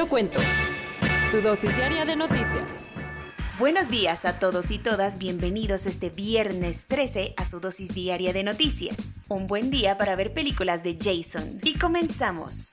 [0.00, 0.40] Lo cuento.
[1.30, 2.88] Tu dosis diaria de noticias.
[3.58, 8.42] Buenos días a todos y todas, bienvenidos este viernes 13 a su dosis diaria de
[8.42, 9.26] noticias.
[9.28, 11.60] Un buen día para ver películas de Jason.
[11.62, 12.70] Y comenzamos.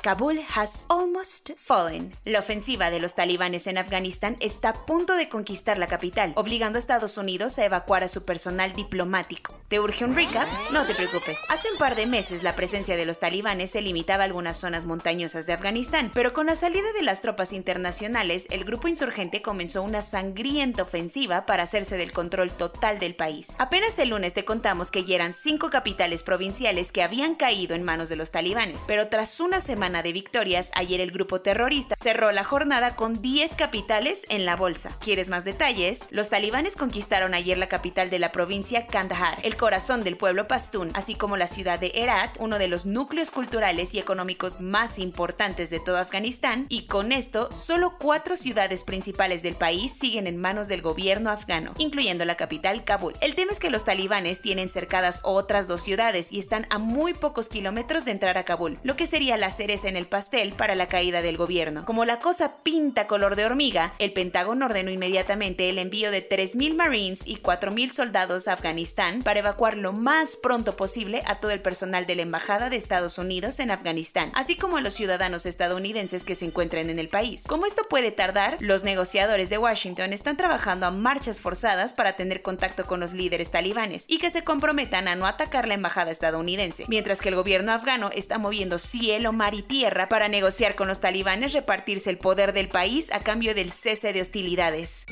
[0.00, 2.14] Kabul has almost fallen.
[2.24, 6.76] La ofensiva de los talibanes en Afganistán está a punto de conquistar la capital, obligando
[6.76, 9.58] a Estados Unidos a evacuar a su personal diplomático.
[9.66, 10.46] ¿Te urge un recap?
[10.72, 11.44] No te preocupes.
[11.48, 14.84] Hace un par de meses la presencia de los talibanes se limitaba a algunas zonas
[14.84, 19.82] montañosas de Afganistán, pero con la salida de las tropas internacionales, el grupo insurgente comenzó
[19.82, 23.56] una sangrienta ofensiva para hacerse del control total del país.
[23.58, 27.82] Apenas el lunes te contamos que ya eran cinco capitales provinciales que habían caído en
[27.82, 32.30] manos de los talibanes, pero tras una semana de victorias, ayer el grupo terrorista cerró
[32.30, 34.94] la jornada con 10 capitales en la bolsa.
[35.00, 36.08] ¿Quieres más detalles?
[36.10, 40.90] Los talibanes conquistaron ayer la capital de la provincia Kandahar, el corazón del pueblo pastún,
[40.92, 45.70] así como la ciudad de Herat, uno de los núcleos culturales y económicos más importantes
[45.70, 50.68] de todo Afganistán, y con esto solo cuatro ciudades principales del país siguen en manos
[50.68, 53.14] del gobierno afgano, incluyendo la capital Kabul.
[53.22, 57.14] El tema es que los talibanes tienen cercadas otras dos ciudades y están a muy
[57.14, 60.74] pocos kilómetros de entrar a Kabul, lo que sería la cereza en el pastel para
[60.74, 61.84] la caída del gobierno.
[61.84, 66.74] Como la cosa pinta color de hormiga, el Pentágono ordenó inmediatamente el envío de 3.000
[66.74, 71.60] Marines y 4.000 soldados a Afganistán para evacuar lo más pronto posible a todo el
[71.60, 76.24] personal de la Embajada de Estados Unidos en Afganistán, así como a los ciudadanos estadounidenses
[76.24, 77.44] que se encuentren en el país.
[77.46, 82.42] Como esto puede tardar, los negociadores de Washington están trabajando a marchas forzadas para tener
[82.42, 86.84] contacto con los líderes talibanes y que se comprometan a no atacar la embajada estadounidense,
[86.88, 91.00] mientras que el gobierno afgano está moviendo cielo, mar y tierra para negociar con los
[91.00, 95.06] talibanes repartirse el poder del país a cambio del cese de hostilidades.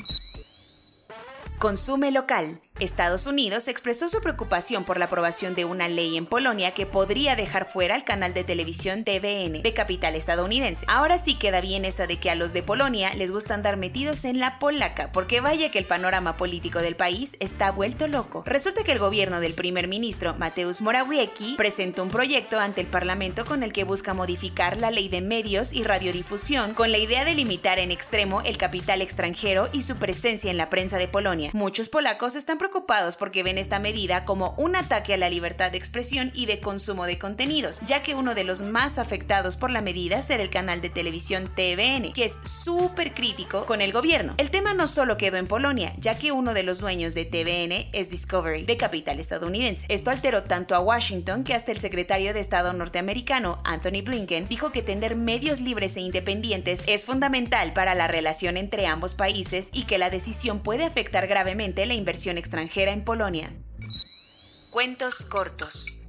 [1.59, 2.61] Consume local.
[2.79, 7.35] Estados Unidos expresó su preocupación por la aprobación de una ley en Polonia que podría
[7.35, 10.85] dejar fuera al canal de televisión TVN de capital estadounidense.
[10.87, 14.25] Ahora sí queda bien esa de que a los de Polonia les gusta andar metidos
[14.25, 18.43] en la polaca, porque vaya que el panorama político del país está vuelto loco.
[18.45, 23.45] Resulta que el gobierno del primer ministro Mateusz Morawiecki presentó un proyecto ante el Parlamento
[23.45, 27.33] con el que busca modificar la ley de medios y radiodifusión con la idea de
[27.33, 31.49] limitar en extremo el capital extranjero y su presencia en la prensa de Polonia.
[31.53, 35.77] Muchos polacos están preocupados porque ven esta medida como un ataque a la libertad de
[35.77, 39.79] expresión y de consumo de contenidos, ya que uno de los más afectados por la
[39.79, 44.33] medida será el canal de televisión TVN, que es súper crítico con el gobierno.
[44.37, 47.89] El tema no solo quedó en Polonia, ya que uno de los dueños de TVN
[47.93, 49.85] es Discovery, de capital estadounidense.
[49.87, 54.73] Esto alteró tanto a Washington que hasta el secretario de Estado norteamericano, Anthony Blinken, dijo
[54.73, 59.83] que tener medios libres e independientes es fundamental para la relación entre ambos países y
[59.83, 62.56] que la decisión puede afectar gravemente la inversión extranjera
[62.91, 63.51] en Polonia.
[64.71, 66.01] Cuentos cortos.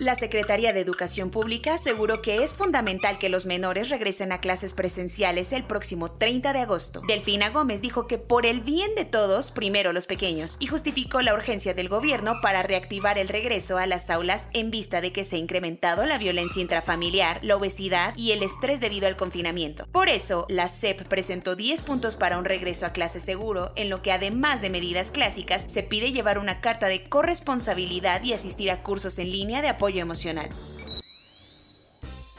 [0.00, 4.72] La Secretaría de Educación Pública aseguró que es fundamental que los menores regresen a clases
[4.72, 7.02] presenciales el próximo 30 de agosto.
[7.08, 11.34] Delfina Gómez dijo que por el bien de todos, primero los pequeños, y justificó la
[11.34, 15.34] urgencia del gobierno para reactivar el regreso a las aulas en vista de que se
[15.34, 19.88] ha incrementado la violencia intrafamiliar, la obesidad y el estrés debido al confinamiento.
[19.90, 24.00] Por eso, la SEP presentó 10 puntos para un regreso a clase seguro, en lo
[24.02, 28.84] que además de medidas clásicas, se pide llevar una carta de corresponsabilidad y asistir a
[28.84, 30.50] cursos en línea de apoyo emocional.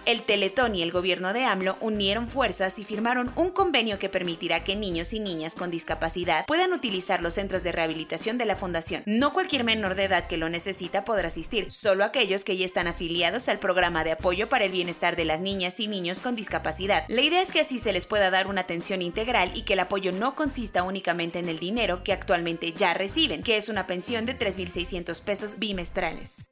[0.10, 4.64] El Teletón y el gobierno de AMLO unieron fuerzas y firmaron un convenio que permitirá
[4.64, 9.04] que niños y niñas con discapacidad puedan utilizar los centros de rehabilitación de la fundación.
[9.06, 12.88] No cualquier menor de edad que lo necesita podrá asistir, solo aquellos que ya están
[12.88, 17.06] afiliados al programa de apoyo para el bienestar de las niñas y niños con discapacidad.
[17.08, 19.80] La idea es que así se les pueda dar una atención integral y que el
[19.80, 24.26] apoyo no consista únicamente en el dinero que actualmente ya reciben, que es una pensión
[24.26, 26.50] de 3.600 pesos bimestrales.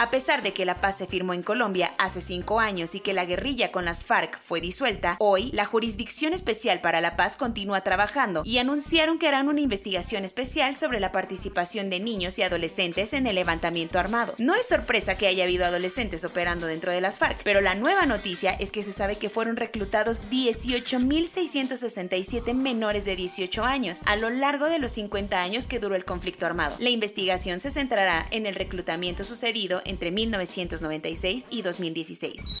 [0.00, 3.12] A pesar de que la paz se firmó en Colombia hace cinco años y que
[3.12, 7.82] la guerrilla con las FARC fue disuelta, hoy la Jurisdicción Especial para la Paz continúa
[7.82, 13.12] trabajando y anunciaron que harán una investigación especial sobre la participación de niños y adolescentes
[13.12, 14.34] en el levantamiento armado.
[14.38, 18.06] No es sorpresa que haya habido adolescentes operando dentro de las FARC, pero la nueva
[18.06, 24.30] noticia es que se sabe que fueron reclutados 18.667 menores de 18 años a lo
[24.30, 26.74] largo de los 50 años que duró el conflicto armado.
[26.78, 32.54] La investigación se centrará en el reclutamiento sucedido entre 1996 y 2016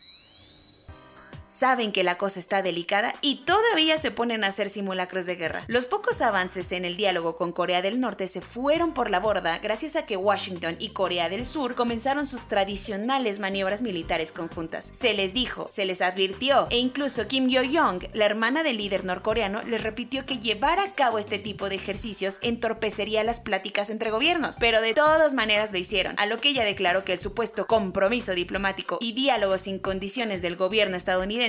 [1.60, 5.64] saben que la cosa está delicada y todavía se ponen a hacer simulacros de guerra.
[5.66, 9.58] Los pocos avances en el diálogo con Corea del Norte se fueron por la borda
[9.58, 14.90] gracias a que Washington y Corea del Sur comenzaron sus tradicionales maniobras militares conjuntas.
[14.94, 19.60] Se les dijo, se les advirtió e incluso Kim Yo-young, la hermana del líder norcoreano,
[19.60, 24.56] les repitió que llevar a cabo este tipo de ejercicios entorpecería las pláticas entre gobiernos,
[24.58, 28.32] pero de todas maneras lo hicieron, a lo que ella declaró que el supuesto compromiso
[28.32, 30.96] diplomático y diálogo sin condiciones del gobierno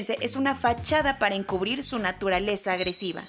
[0.09, 3.23] es una fachada para encubrir su naturaleza agresiva.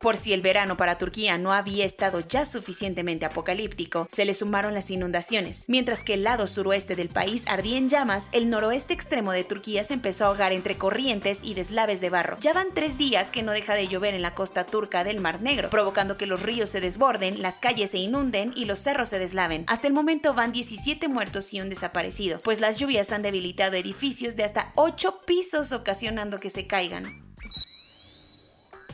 [0.00, 4.72] Por si el verano para Turquía no había estado ya suficientemente apocalíptico, se le sumaron
[4.72, 5.66] las inundaciones.
[5.68, 9.84] Mientras que el lado suroeste del país ardía en llamas, el noroeste extremo de Turquía
[9.84, 12.38] se empezó a ahogar entre corrientes y deslaves de barro.
[12.40, 15.42] Ya van tres días que no deja de llover en la costa turca del Mar
[15.42, 19.18] Negro, provocando que los ríos se desborden, las calles se inunden y los cerros se
[19.18, 19.64] deslaven.
[19.66, 24.34] Hasta el momento van 17 muertos y un desaparecido, pues las lluvias han debilitado edificios
[24.34, 27.29] de hasta 8 pisos ocasionando que se caigan.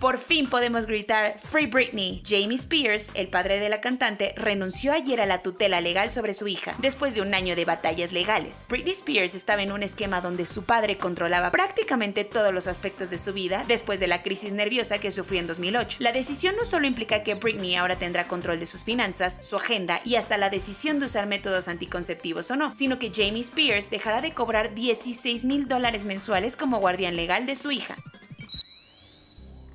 [0.00, 2.22] Por fin podemos gritar Free Britney.
[2.24, 6.48] Jamie Spears, el padre de la cantante, renunció ayer a la tutela legal sobre su
[6.48, 8.66] hija, después de un año de batallas legales.
[8.68, 13.16] Britney Spears estaba en un esquema donde su padre controlaba prácticamente todos los aspectos de
[13.16, 15.98] su vida después de la crisis nerviosa que sufrió en 2008.
[16.00, 20.00] La decisión no solo implica que Britney ahora tendrá control de sus finanzas, su agenda
[20.04, 24.20] y hasta la decisión de usar métodos anticonceptivos o no, sino que Jamie Spears dejará
[24.20, 27.96] de cobrar 16 mil dólares mensuales como guardián legal de su hija.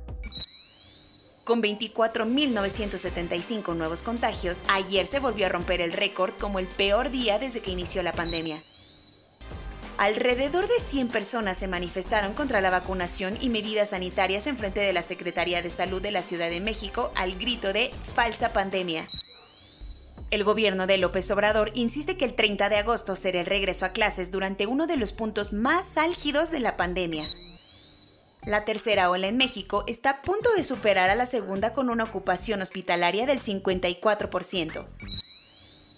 [1.43, 7.37] Con 24.975 nuevos contagios, ayer se volvió a romper el récord como el peor día
[7.37, 8.63] desde que inició la pandemia.
[10.03, 14.91] Alrededor de 100 personas se manifestaron contra la vacunación y medidas sanitarias en frente de
[14.91, 19.07] la Secretaría de Salud de la Ciudad de México al grito de falsa pandemia.
[20.29, 23.93] El gobierno de López Obrador insiste que el 30 de agosto será el regreso a
[23.93, 27.25] clases durante uno de los puntos más álgidos de la pandemia.
[28.45, 32.03] La tercera ola en México está a punto de superar a la segunda con una
[32.03, 34.85] ocupación hospitalaria del 54%.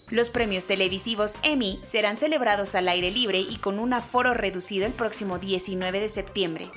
[0.09, 4.93] Los premios televisivos Emmy serán celebrados al aire libre y con un aforo reducido el
[4.93, 6.71] próximo 19 de septiembre.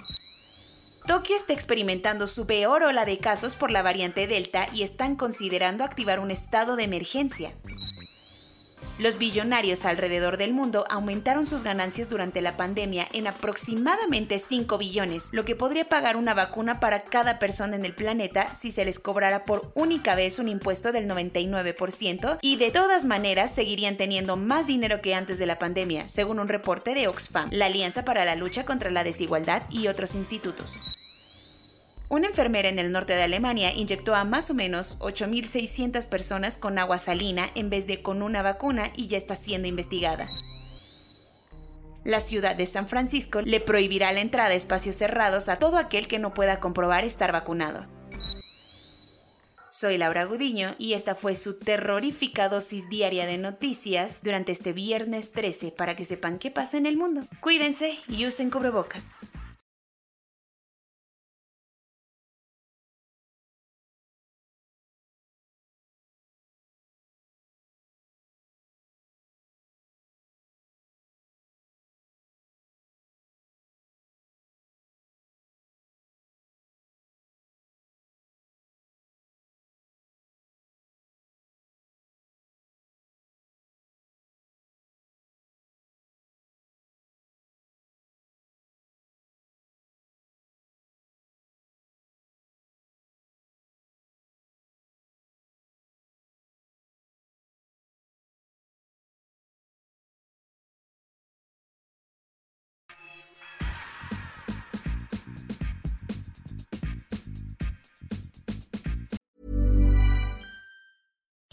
[1.07, 5.85] Tokio está experimentando su peor ola de casos por la variante Delta y están considerando
[5.85, 7.53] activar un estado de emergencia.
[8.99, 15.29] Los billonarios alrededor del mundo aumentaron sus ganancias durante la pandemia en aproximadamente 5 billones,
[15.31, 18.99] lo que podría pagar una vacuna para cada persona en el planeta si se les
[18.99, 24.67] cobrara por única vez un impuesto del 99% y de todas maneras seguirían teniendo más
[24.67, 28.35] dinero que antes de la pandemia, según un reporte de Oxfam, la Alianza para la
[28.35, 30.89] Lucha contra la Desigualdad y otros institutos.
[32.11, 36.79] Una enfermera en el norte de Alemania inyectó a más o menos 8.600 personas con
[36.79, 40.31] agua salina en vez de con una vacuna y ya está siendo investigada.
[42.05, 46.09] La ciudad de San Francisco le prohibirá la entrada a espacios cerrados a todo aquel
[46.09, 47.87] que no pueda comprobar estar vacunado.
[49.69, 55.33] Soy Laura Gudiño y esta fue su terrorífica dosis diaria de noticias durante este viernes
[55.33, 57.27] 13 para que sepan qué pasa en el mundo.
[57.43, 59.31] Cuídense y usen cubrebocas.